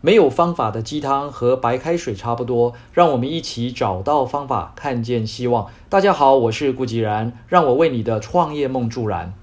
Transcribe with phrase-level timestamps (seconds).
[0.00, 5.66] 没有方法的鸡汤和白开水差不多，让我们一起找到方法，看见希望。
[5.88, 9.34] 大家好，我是顾吉然，让我为你的创业梦助燃。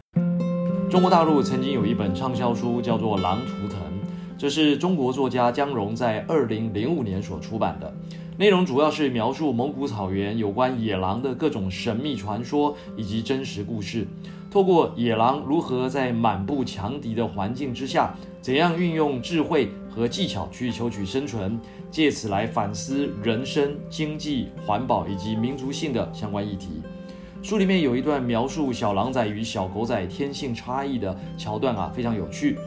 [0.89, 3.78] 中国大陆曾经有一本畅销书叫做《狼图腾》，
[4.38, 7.94] 这是中国作家姜蓉在二零零五年所出版的，
[8.38, 14.08] 内容主要是描述蒙古草原有关野狼的各种神秘传说以及真实故事。
[14.56, 21.60] 透过野狼如何在满布强敌的环境之下，怎样运用智慧和技巧去求取生存，
[21.92, 26.82] 借此来反思人生、经济、环保以及民族性的相关议题。
[27.44, 32.58] 书里面有一段描述小狼崽与小狗仔天性差异的桥段啊，非常有趣。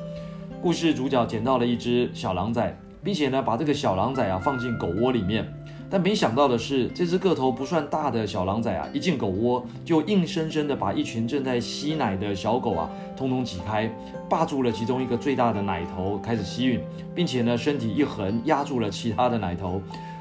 [0.60, 5.51] 故事主角捡到了一只小狼崽，并且呢，把这个小狼崽啊放进狗窝里面。
[5.91, 13.91] 但没想到的是，这只个头不算大的小狼崽啊，一进狗窝就硬生生的把一群正在吸奶的小狗啊，通通挤开，
[14.29, 16.80] 霸住了其中一个最大的奶头，开始吸吮，
[17.15, 19.80] 并且呢，身体一横压住了其他的奶头，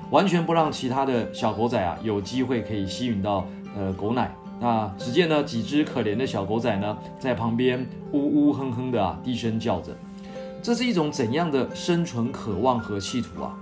[0.10, 4.34] 完全不让其他的小狗仔啊有机会可以吸吮到呃狗奶。
[4.60, 9.92] 那只见呢，几只可怜的小狗仔呢，在旁边呜呜哼哼的啊低声叫着，
[10.64, 13.54] 这是一种怎样的生存渴望和企图啊？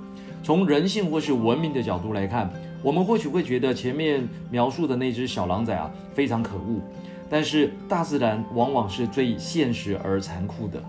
[0.46, 2.48] 从人性或是文明的角度来看，
[2.84, 6.80] 我们或许会觉得前面描述的那只小狼崽啊非常可恶，
[7.28, 10.80] 但是大自然往往是最现实而残酷的。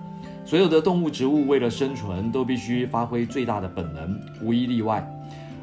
[0.44, 5.02] 所有的动物、植物为了生存，都必须发挥最大的本能，无一例外。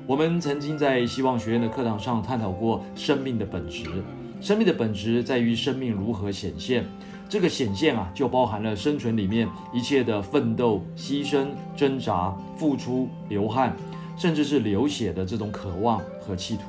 [0.08, 3.86] 我们曾经在希望学院的课堂上探讨过生命的本质。
[4.42, 6.84] 生命的本质在于生命如何显现。
[7.28, 13.76] 这个显现啊，就包含了生存里面一切的奋斗、牺牲、挣扎、付出、流汗，
[14.16, 16.64] 甚至是流血的这种渴望和企图。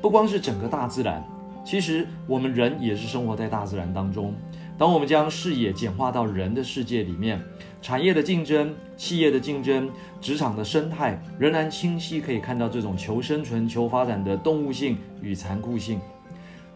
[0.00, 1.22] 不光是整个大自然，
[1.64, 4.34] 其实我们人也是生活在大自然当中。
[4.76, 7.40] 当我们将视野简化到人的世界里面，
[7.80, 9.88] 产业的竞争、企业的竞争、
[10.20, 16.00] 职场的生态，仍然清晰可以看到这种求生存、求发展的动物性与残酷性。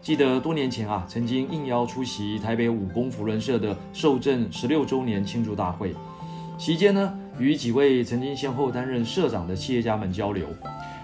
[0.01, 5.93] 记得多年前啊，曾经应邀出席台北武功福伦社的受赠十六周年庆祝大会，
[6.57, 10.47] 期间呢，与几位曾经先后担任社长的企业家们交流。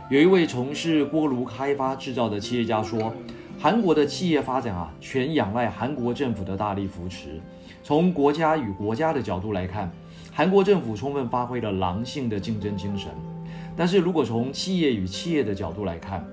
[0.10, 3.14] 有一位从事锅炉开发制造的企业家说，
[3.60, 7.42] 韩国的企业发展啊，全仰赖韩国政府的大力扶持。
[7.84, 9.92] 从国家与国家的角度来看，
[10.32, 13.12] 韩国政府充分发挥了狼性的竞争精神。
[13.76, 16.26] 但是如果从企业与企业的角度来看，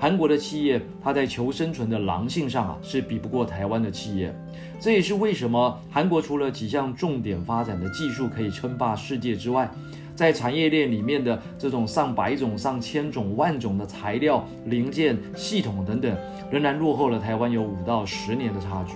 [0.00, 4.32] 韩国的企业，它在求生存的狼性上啊，是比不过台湾的企业。
[4.78, 9.68] 这也是为什么韩国除了几项重点发展的技术可以称霸世界之外，
[10.14, 16.16] 在产业链里面的这种上百种、上千种、万种的材料、零件、系统等等，
[16.48, 18.94] 仍然落后了台湾有五到十年的差距。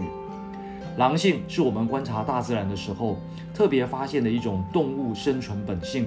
[0.99, 3.19] 狼性是我们观察大自然的时候
[3.53, 6.07] 特别发现的一种动物生存本性。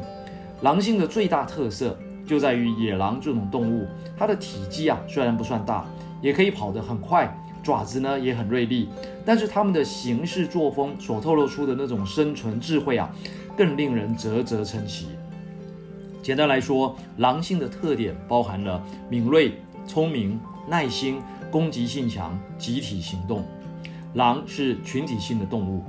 [0.61, 1.99] 狼性的最大特色。
[2.25, 3.87] 就在于野狼这种动物，
[4.17, 5.85] 它的体积啊虽然不算大，
[6.21, 7.31] 也可以跑得很快，
[7.61, 8.89] 爪子呢也很锐利，
[9.25, 13.09] 但是它们的行事作风所透露出的那种生存智慧啊，
[13.55, 15.07] 更令人啧啧称奇。
[16.21, 19.53] 简单来说，狼性的特点包含了敏锐、
[19.85, 21.21] 聪明、耐心、
[21.51, 23.45] 攻击性强、集体行动。
[24.15, 25.83] 狼是群体性的动物，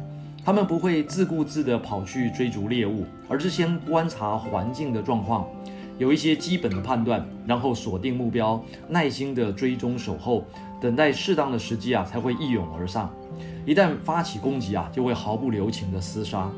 [0.44, 5.48] 它们不会自顾自地跑去追逐猎物，而是先观察环境的状况。
[5.98, 10.44] 有一些基本的判断，然后锁定目标，耐心的追踪守候，
[10.80, 13.10] 等待适当的时机啊，才会一涌而上。
[13.64, 16.50] 一旦发起攻击啊，就会毫不留情的厮杀。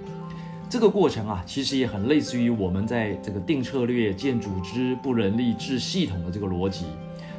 [0.69, 6.85] 这个过程啊，其实也很类似于我们在这个定策略、建组织、布人力、制系统的这个逻辑。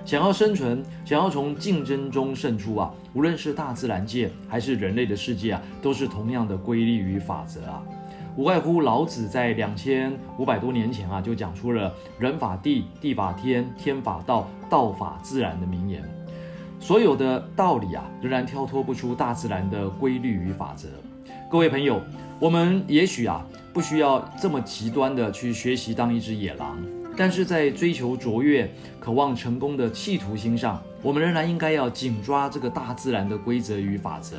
[0.05, 7.83] 想要生存，想要从竞争中胜出啊，无论是大自然界还是人类的世界啊，都是同样的规律与法则啊。
[8.39, 16.01] 无外乎老子在两千五百多年前啊，就讲出了“人法地，地法天，天法道，道法自然”的名言。
[16.79, 20.87] 所有的道理啊，仍然跳脱不出大自然的规律与法则。
[21.51, 22.01] 各位朋友，
[22.39, 26.81] 我们也许啊，不需要这么极端的去学习当一只野狼，
[27.17, 28.71] 但是在追求卓越、
[29.01, 34.37] 渴望成功的企图心上，我们仍然应该要紧抓这个大自然的规则与法则。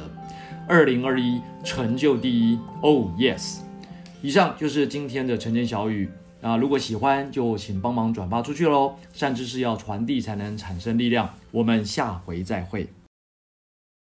[0.67, 3.59] 二零二一，成就第一，Oh yes。
[4.23, 6.07] 以上就是今天的晨间小语
[6.43, 6.57] 啊！
[6.57, 8.95] 如果喜欢，就请帮忙转发出去喽。
[9.15, 11.35] 善知识要传递，才能产生力量。
[11.51, 12.87] 我们下回再会。